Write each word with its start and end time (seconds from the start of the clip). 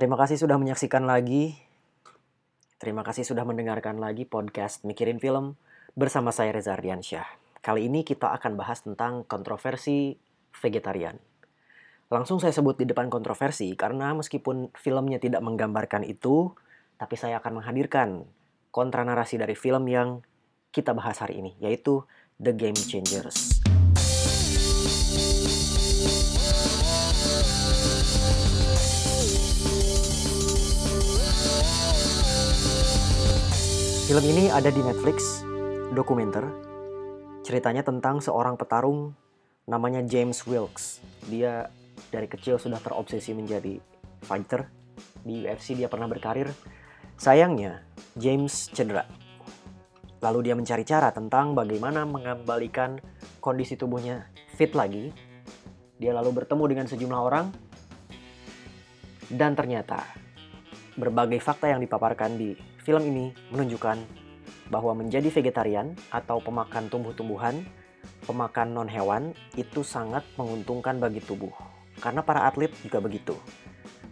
Terima 0.00 0.16
kasih 0.16 0.40
sudah 0.40 0.56
menyaksikan 0.56 1.04
lagi. 1.04 1.60
Terima 2.80 3.04
kasih 3.04 3.20
sudah 3.20 3.44
mendengarkan 3.44 4.00
lagi 4.00 4.24
podcast 4.24 4.80
Mikirin 4.88 5.20
Film 5.20 5.60
bersama 5.92 6.32
saya 6.32 6.56
Reza 6.56 6.72
Ardiansyah. 6.72 7.28
Kali 7.60 7.84
ini 7.84 8.00
kita 8.00 8.32
akan 8.32 8.56
bahas 8.56 8.80
tentang 8.80 9.28
kontroversi 9.28 10.16
vegetarian. 10.56 11.20
Langsung 12.08 12.40
saya 12.40 12.48
sebut 12.48 12.80
di 12.80 12.88
depan 12.88 13.12
kontroversi 13.12 13.76
karena 13.76 14.16
meskipun 14.16 14.72
filmnya 14.72 15.20
tidak 15.20 15.44
menggambarkan 15.44 16.08
itu, 16.08 16.48
tapi 16.96 17.20
saya 17.20 17.36
akan 17.44 17.60
menghadirkan 17.60 18.24
kontra 18.72 19.04
narasi 19.04 19.36
dari 19.36 19.52
film 19.52 19.84
yang 19.84 20.24
kita 20.72 20.96
bahas 20.96 21.20
hari 21.20 21.44
ini, 21.44 21.60
yaitu 21.60 22.08
The 22.40 22.56
Game 22.56 22.72
Changers. 22.72 23.60
Film 34.10 34.26
ini 34.26 34.50
ada 34.50 34.74
di 34.74 34.82
Netflix, 34.82 35.46
dokumenter. 35.94 36.42
Ceritanya 37.46 37.86
tentang 37.86 38.18
seorang 38.18 38.58
petarung 38.58 39.14
namanya 39.70 40.02
James 40.02 40.42
Wilkes. 40.50 40.98
Dia 41.30 41.70
dari 42.10 42.26
kecil 42.26 42.58
sudah 42.58 42.82
terobsesi 42.82 43.30
menjadi 43.38 43.78
fighter. 44.26 44.66
Di 45.22 45.46
UFC 45.46 45.78
dia 45.78 45.86
pernah 45.86 46.10
berkarir. 46.10 46.50
Sayangnya, 47.22 47.86
James 48.18 48.74
cedera. 48.74 49.06
Lalu 50.26 50.50
dia 50.50 50.58
mencari 50.58 50.82
cara 50.82 51.14
tentang 51.14 51.54
bagaimana 51.54 52.02
mengembalikan 52.02 52.98
kondisi 53.38 53.78
tubuhnya 53.78 54.26
fit 54.58 54.74
lagi. 54.74 55.14
Dia 56.02 56.18
lalu 56.18 56.34
bertemu 56.34 56.64
dengan 56.66 56.86
sejumlah 56.90 57.20
orang. 57.30 57.46
Dan 59.30 59.54
ternyata, 59.54 60.02
berbagai 60.98 61.38
fakta 61.38 61.70
yang 61.70 61.82
dipaparkan 61.82 62.34
di 62.34 62.54
film 62.82 63.06
ini 63.06 63.30
menunjukkan 63.54 63.98
bahwa 64.70 64.94
menjadi 64.94 65.26
vegetarian 65.30 65.94
atau 66.14 66.38
pemakan 66.38 66.86
tumbuh-tumbuhan, 66.86 67.66
pemakan 68.26 68.70
non-hewan 68.70 69.34
itu 69.58 69.82
sangat 69.82 70.22
menguntungkan 70.38 71.02
bagi 71.02 71.18
tubuh. 71.22 71.52
Karena 71.98 72.22
para 72.22 72.46
atlet 72.46 72.70
juga 72.80 73.02
begitu. 73.02 73.34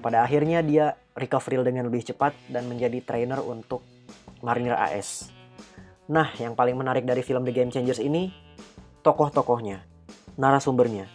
Pada 0.00 0.24
akhirnya 0.24 0.60
dia 0.64 0.96
recovery 1.16 1.64
dengan 1.64 1.88
lebih 1.88 2.04
cepat 2.12 2.36
dan 2.52 2.68
menjadi 2.68 3.00
trainer 3.04 3.40
untuk 3.40 3.84
Marinir 4.44 4.76
AS. 4.76 5.32
Nah, 6.06 6.30
yang 6.38 6.54
paling 6.54 6.76
menarik 6.76 7.02
dari 7.02 7.24
film 7.24 7.42
The 7.42 7.50
Game 7.50 7.72
Changers 7.72 7.98
ini, 7.98 8.30
tokoh-tokohnya, 9.02 9.82
narasumbernya, 10.38 11.10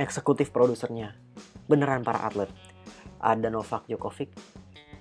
eksekutif 0.00 0.50
produsernya, 0.50 1.14
beneran 1.70 2.02
para 2.02 2.24
atlet. 2.26 2.50
Ada 3.22 3.48
Novak 3.48 3.86
Djokovic, 3.86 4.34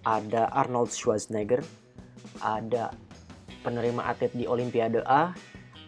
ada 0.04 0.52
Arnold 0.52 0.92
Schwarzenegger, 0.92 1.64
ada 2.44 2.92
penerima 3.64 4.04
atlet 4.08 4.32
di 4.36 4.46
Olimpiade 4.48 5.04
A, 5.08 5.32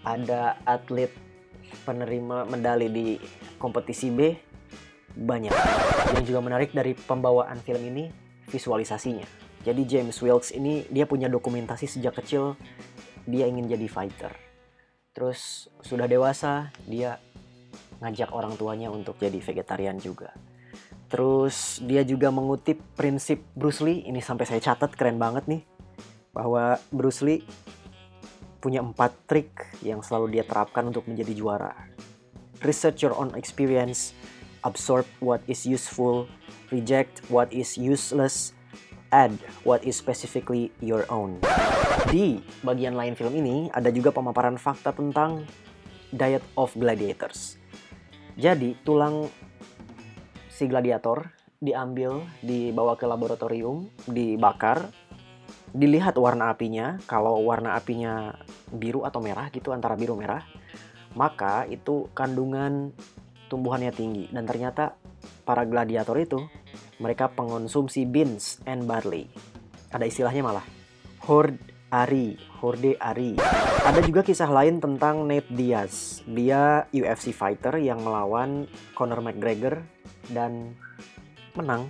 ada 0.07 0.55
atlet 0.63 1.11
penerima 1.83 2.47
medali 2.47 2.87
di 2.87 3.07
kompetisi 3.59 4.11
B, 4.11 4.31
banyak. 5.15 5.51
Yang 6.15 6.23
juga 6.31 6.39
menarik 6.43 6.71
dari 6.71 6.95
pembawaan 6.95 7.59
film 7.63 7.83
ini, 7.83 8.11
visualisasinya. 8.47 9.27
Jadi 9.65 9.81
James 9.89 10.15
Wilkes 10.21 10.53
ini 10.53 10.85
dia 10.93 11.09
punya 11.09 11.25
dokumentasi 11.25 11.89
sejak 11.89 12.21
kecil 12.21 12.53
dia 13.25 13.49
ingin 13.49 13.65
jadi 13.65 13.89
fighter. 13.89 14.29
Terus 15.09 15.71
sudah 15.81 16.05
dewasa 16.05 16.69
dia 16.85 17.17
ngajak 17.97 18.29
orang 18.29 18.53
tuanya 18.59 18.93
untuk 18.93 19.17
jadi 19.17 19.41
vegetarian 19.41 19.97
juga. 19.97 20.29
Terus 21.05 21.79
dia 21.85 22.01
juga 22.01 22.33
mengutip 22.33 22.81
prinsip 22.97 23.45
Bruce 23.53 23.85
Lee, 23.85 24.01
ini 24.09 24.19
sampai 24.19 24.49
saya 24.49 24.61
catat 24.61 24.97
keren 24.97 25.21
banget 25.21 25.45
nih 25.45 25.61
bahwa 26.33 26.81
Bruce 26.91 27.21
Lee 27.21 27.45
punya 28.59 28.81
empat 28.81 29.13
trik 29.29 29.53
yang 29.85 30.01
selalu 30.01 30.35
dia 30.35 30.43
terapkan 30.43 30.89
untuk 30.89 31.05
menjadi 31.05 31.37
juara. 31.37 31.73
Research 32.65 33.05
your 33.05 33.13
own 33.13 33.37
experience, 33.37 34.17
absorb 34.65 35.05
what 35.21 35.45
is 35.45 35.69
useful, 35.69 36.25
reject 36.73 37.21
what 37.29 37.53
is 37.53 37.77
useless, 37.77 38.57
add 39.13 39.37
what 39.61 39.85
is 39.85 39.93
specifically 39.93 40.73
your 40.81 41.05
own. 41.13 41.37
Di 42.09 42.41
bagian 42.65 42.97
lain 42.97 43.13
film 43.13 43.37
ini 43.37 43.69
ada 43.69 43.93
juga 43.93 44.09
pemaparan 44.09 44.57
fakta 44.57 44.97
tentang 44.97 45.45
diet 46.09 46.41
of 46.57 46.73
gladiators. 46.73 47.61
Jadi 48.35 48.73
tulang 48.81 49.29
si 50.55 50.71
gladiator 50.71 51.35
diambil, 51.59 52.23
dibawa 52.39 52.95
ke 52.95 53.03
laboratorium, 53.03 53.91
dibakar, 54.07 54.87
dilihat 55.75 56.15
warna 56.15 56.55
apinya, 56.55 56.95
kalau 57.03 57.43
warna 57.43 57.75
apinya 57.75 58.31
biru 58.71 59.03
atau 59.03 59.19
merah 59.19 59.51
gitu 59.51 59.75
antara 59.75 59.99
biru 59.99 60.15
merah, 60.15 60.47
maka 61.19 61.67
itu 61.67 62.07
kandungan 62.15 62.95
tumbuhannya 63.51 63.91
tinggi 63.91 64.31
dan 64.31 64.47
ternyata 64.47 64.95
para 65.43 65.67
gladiator 65.67 66.15
itu 66.15 66.39
mereka 67.03 67.27
pengonsumsi 67.27 68.07
beans 68.07 68.63
and 68.63 68.87
barley. 68.87 69.27
Ada 69.91 70.07
istilahnya 70.07 70.43
malah 70.43 70.65
horde 71.27 71.59
ari, 71.91 72.39
horde 72.63 72.95
ari. 72.99 73.35
Ada 73.85 74.01
juga 74.01 74.25
kisah 74.25 74.49
lain 74.49 74.81
tentang 74.81 75.23
Nate 75.27 75.51
Diaz. 75.51 76.25
Dia 76.25 76.89
UFC 76.89 77.31
fighter 77.31 77.77
yang 77.79 78.01
melawan 78.01 78.65
Conor 78.97 79.21
McGregor 79.21 79.83
dan 80.31 80.73
menang. 81.57 81.89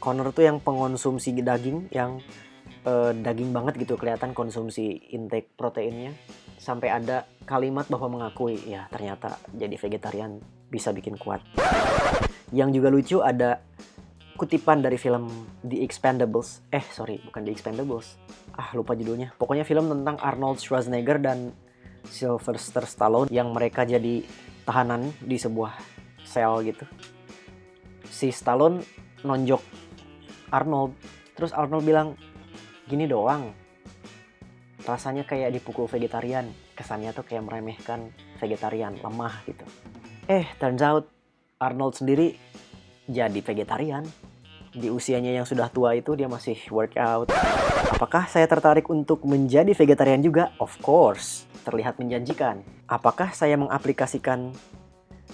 Conor 0.00 0.32
tuh 0.32 0.48
yang 0.48 0.58
pengonsumsi 0.64 1.36
daging 1.36 1.92
yang 1.92 2.24
uh, 2.88 3.12
daging 3.12 3.52
banget 3.52 3.84
gitu 3.84 4.00
kelihatan 4.00 4.32
konsumsi 4.32 4.96
intake 5.12 5.52
proteinnya 5.56 6.16
sampai 6.56 6.88
ada 6.92 7.28
kalimat 7.44 7.88
bahwa 7.88 8.20
mengakui 8.20 8.60
ya 8.64 8.88
ternyata 8.92 9.40
jadi 9.52 9.76
vegetarian 9.76 10.40
bisa 10.68 10.92
bikin 10.92 11.20
kuat. 11.20 11.44
Yang 12.52 12.80
juga 12.80 12.88
lucu 12.88 13.16
ada 13.20 13.60
kutipan 14.40 14.80
dari 14.80 14.96
film 14.96 15.28
The 15.60 15.84
Expendables. 15.84 16.64
Eh 16.72 16.84
sorry 16.92 17.20
bukan 17.20 17.44
The 17.44 17.52
Expendables. 17.52 18.16
Ah 18.56 18.72
lupa 18.72 18.96
judulnya. 18.96 19.36
Pokoknya 19.36 19.68
film 19.68 19.92
tentang 19.92 20.16
Arnold 20.20 20.60
Schwarzenegger 20.60 21.20
dan 21.20 21.52
Sylvester 22.08 22.88
Stallone 22.88 23.28
yang 23.28 23.52
mereka 23.52 23.84
jadi 23.84 24.24
tahanan 24.64 25.12
di 25.20 25.36
sebuah 25.36 25.76
sel 26.24 26.64
gitu. 26.64 26.88
Si 28.10 28.34
Stallone 28.34 28.82
nonjok 29.22 29.62
Arnold. 30.50 30.98
Terus 31.38 31.54
Arnold 31.54 31.86
bilang, 31.86 32.18
gini 32.90 33.06
doang 33.06 33.54
rasanya 34.82 35.28
kayak 35.28 35.54
dipukul 35.54 35.86
vegetarian 35.86 36.50
kesannya 36.72 37.12
tuh 37.12 37.22
kayak 37.22 37.44
meremehkan 37.44 38.10
vegetarian 38.40 38.96
lemah 38.98 39.44
gitu. 39.44 39.62
Eh 40.26 40.48
turns 40.56 40.82
out 40.82 41.06
Arnold 41.60 41.94
sendiri 41.94 42.34
jadi 43.06 43.38
vegetarian. 43.38 44.02
Di 44.70 44.86
usianya 44.86 45.34
yang 45.34 45.46
sudah 45.46 45.68
tua 45.68 45.98
itu 45.98 46.14
dia 46.14 46.30
masih 46.30 46.56
workout. 46.70 47.30
Apakah 47.90 48.30
saya 48.30 48.46
tertarik 48.46 48.86
untuk 48.88 49.26
menjadi 49.26 49.74
vegetarian 49.74 50.22
juga? 50.22 50.54
Of 50.62 50.78
course 50.80 51.50
terlihat 51.62 52.00
menjanjikan. 52.00 52.64
Apakah 52.88 53.36
saya 53.36 53.60
mengaplikasikan 53.60 54.54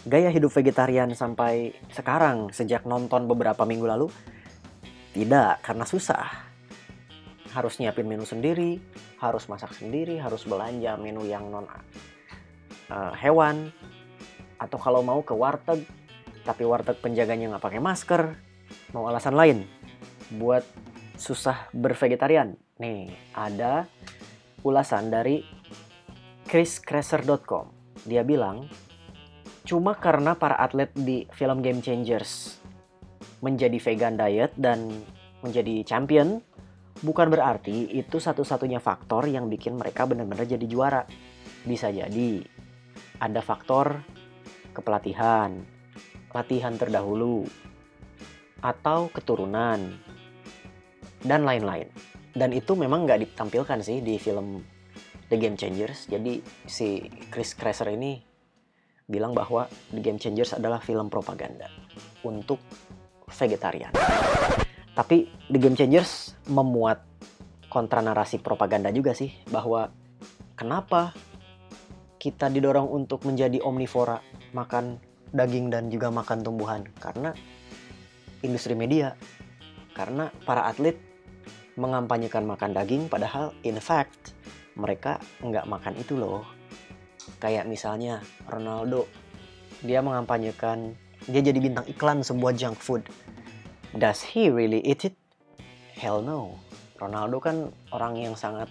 gaya 0.04 0.28
hidup 0.28 0.52
vegetarian 0.52 1.08
sampai 1.16 1.72
sekarang 1.88 2.52
sejak 2.52 2.84
nonton 2.84 3.24
beberapa 3.24 3.64
minggu 3.64 3.88
lalu 3.88 4.06
tidak 5.16 5.64
karena 5.64 5.88
susah 5.88 6.46
harus 7.56 7.80
nyiapin 7.80 8.04
menu 8.04 8.28
sendiri, 8.28 8.76
harus 9.16 9.48
masak 9.48 9.72
sendiri, 9.72 10.20
harus 10.20 10.44
belanja 10.44 11.00
menu 11.00 11.24
yang 11.24 11.48
non 11.48 11.64
uh, 11.64 13.16
hewan, 13.16 13.72
atau 14.60 14.76
kalau 14.76 15.00
mau 15.00 15.24
ke 15.24 15.32
warteg, 15.32 15.88
tapi 16.44 16.68
warteg 16.68 17.00
penjaganya 17.00 17.56
nggak 17.56 17.64
pakai 17.64 17.80
masker, 17.80 18.36
mau 18.92 19.08
alasan 19.08 19.32
lain 19.32 19.64
buat 20.37 20.69
susah 21.16 21.72
bervegetarian. 21.72 22.60
Nih, 22.76 23.08
ada 23.32 23.88
ulasan 24.60 25.08
dari 25.08 25.40
chriscresser.com. 26.44 27.72
Dia 28.04 28.20
bilang, 28.20 28.69
cuma 29.66 29.98
karena 29.98 30.38
para 30.38 30.54
atlet 30.56 30.88
di 30.94 31.26
film 31.34 31.58
Game 31.60 31.82
Changers 31.82 32.62
menjadi 33.42 33.76
vegan 33.82 34.14
diet 34.14 34.54
dan 34.54 35.04
menjadi 35.42 35.82
champion, 35.82 36.40
bukan 37.02 37.28
berarti 37.28 37.90
itu 37.92 38.16
satu-satunya 38.16 38.78
faktor 38.80 39.26
yang 39.26 39.50
bikin 39.50 39.76
mereka 39.76 40.06
benar-benar 40.06 40.46
jadi 40.46 40.66
juara. 40.70 41.02
Bisa 41.66 41.90
jadi 41.90 42.46
ada 43.18 43.42
faktor 43.42 44.00
kepelatihan, 44.72 45.50
latihan 46.30 46.78
terdahulu, 46.78 47.44
atau 48.62 49.10
keturunan, 49.12 49.98
dan 51.24 51.42
lain-lain. 51.42 51.90
Dan 52.36 52.52
itu 52.52 52.76
memang 52.76 53.08
nggak 53.08 53.24
ditampilkan 53.24 53.80
sih 53.80 54.04
di 54.04 54.20
film 54.20 54.60
The 55.32 55.36
Game 55.40 55.56
Changers. 55.56 56.06
Jadi 56.06 56.44
si 56.68 57.02
Chris 57.32 57.56
Kresser 57.56 57.96
ini 57.96 58.20
bilang 59.06 59.32
bahwa 59.32 59.70
The 59.94 60.03
Game 60.03 60.19
Changers 60.19 60.58
adalah 60.58 60.82
film 60.82 61.06
propaganda 61.06 61.70
untuk 62.26 62.58
vegetarian. 63.31 63.94
Tapi 64.99 65.31
The 65.47 65.58
Game 65.62 65.79
Changers 65.79 66.35
memuat 66.50 67.06
kontra 67.70 68.03
narasi 68.03 68.43
propaganda 68.43 68.91
juga 68.91 69.14
sih 69.14 69.31
bahwa 69.50 69.91
kenapa 70.58 71.14
kita 72.17 72.50
didorong 72.50 72.91
untuk 72.91 73.23
menjadi 73.23 73.62
omnivora, 73.62 74.19
makan 74.50 74.99
daging 75.31 75.70
dan 75.70 75.87
juga 75.93 76.11
makan 76.11 76.43
tumbuhan 76.43 76.82
karena 76.99 77.31
industri 78.43 78.75
media. 78.75 79.14
Karena 79.94 80.29
para 80.44 80.67
atlet 80.67 80.99
mengampanyekan 81.79 82.43
makan 82.43 82.73
daging 82.73 83.06
padahal 83.06 83.52
in 83.62 83.79
fact 83.79 84.32
mereka 84.75 85.20
nggak 85.44 85.69
makan 85.69 85.94
itu 86.00 86.17
loh. 86.19 86.56
Kayak 87.43 87.69
misalnya 87.69 88.23
Ronaldo, 88.46 89.11
dia 89.82 90.00
mengampanyekan 90.00 90.96
dia 91.26 91.43
jadi 91.43 91.58
bintang 91.58 91.87
iklan 91.90 92.23
sebuah 92.23 92.55
junk 92.55 92.78
food. 92.78 93.02
Does 93.96 94.23
he 94.23 94.52
really 94.52 94.84
eat 94.84 95.02
it? 95.08 95.17
Hell 95.96 96.23
no. 96.23 96.61
Ronaldo 96.96 97.43
kan 97.43 97.56
orang 97.93 98.17
yang 98.17 98.34
sangat 98.38 98.70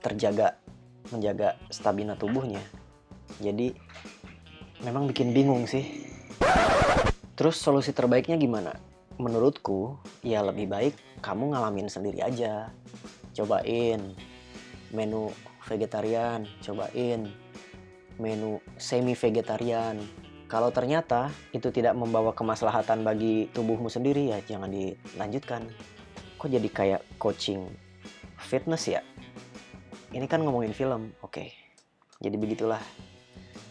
terjaga 0.00 0.58
menjaga 1.12 1.60
stamina 1.68 2.16
tubuhnya. 2.16 2.62
Jadi 3.42 3.74
memang 4.86 5.10
bikin 5.10 5.36
bingung 5.36 5.68
sih. 5.68 6.06
Terus 7.34 7.58
solusi 7.58 7.90
terbaiknya 7.90 8.38
gimana? 8.38 8.78
Menurutku 9.18 9.98
ya 10.22 10.42
lebih 10.42 10.70
baik 10.70 10.94
kamu 11.20 11.54
ngalamin 11.54 11.90
sendiri 11.90 12.22
aja. 12.22 12.70
Cobain 13.34 14.14
menu 14.94 15.34
vegetarian, 15.66 16.46
cobain 16.62 17.26
menu 18.20 18.62
semi 18.76 19.16
vegetarian. 19.16 19.98
Kalau 20.46 20.70
ternyata 20.70 21.32
itu 21.50 21.72
tidak 21.72 21.96
membawa 21.98 22.30
kemaslahatan 22.36 23.02
bagi 23.02 23.48
tubuhmu 23.50 23.88
sendiri 23.90 24.30
ya 24.30 24.38
jangan 24.44 24.70
dilanjutkan. 24.70 25.66
Kok 26.38 26.50
jadi 26.52 26.68
kayak 26.68 27.02
coaching 27.16 27.72
fitness 28.38 28.86
ya? 28.86 29.00
ini 30.14 30.30
kan 30.30 30.46
ngomongin 30.46 30.70
film, 30.70 31.10
oke. 31.26 31.42
Jadi 32.22 32.36
begitulah. 32.38 32.78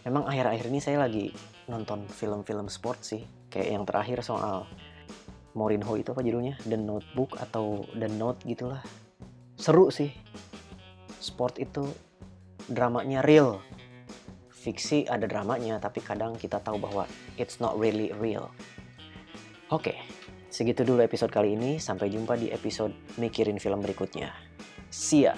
Memang 0.04 0.28
akhir-akhir 0.28 0.68
ini 0.68 0.84
saya 0.84 1.00
lagi 1.00 1.32
nonton 1.72 2.04
film-film 2.12 2.68
sport 2.68 3.00
sih. 3.00 3.24
Kayak 3.48 3.70
yang 3.72 3.84
terakhir 3.88 4.20
soal 4.28 4.68
Mourinho 5.56 5.96
itu 5.96 6.12
apa 6.12 6.20
judulnya? 6.20 6.60
The 6.68 6.76
Notebook 6.76 7.40
atau 7.40 7.88
The 7.96 8.12
Note 8.12 8.44
gitulah. 8.44 8.84
Seru 9.56 9.88
sih. 9.88 10.12
Sport 11.24 11.64
itu 11.64 11.88
dramanya 12.68 13.24
real. 13.24 13.64
Fiksi 14.64 15.04
ada 15.12 15.28
dramanya, 15.28 15.76
tapi 15.76 16.00
kadang 16.00 16.40
kita 16.40 16.64
tahu 16.64 16.80
bahwa 16.80 17.04
it's 17.36 17.60
not 17.60 17.76
really 17.76 18.16
real. 18.16 18.48
Oke, 19.68 19.92
segitu 20.48 20.88
dulu 20.88 21.04
episode 21.04 21.36
kali 21.36 21.60
ini. 21.60 21.84
Sampai 21.84 22.08
jumpa 22.08 22.40
di 22.40 22.48
episode 22.48 22.96
mikirin 23.20 23.60
film 23.60 23.84
berikutnya. 23.84 24.32
See 24.88 25.28
ya! 25.28 25.36